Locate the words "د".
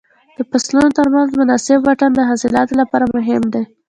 0.37-0.39, 2.15-2.21